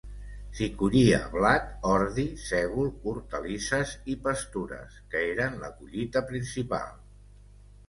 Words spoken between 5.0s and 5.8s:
que eren la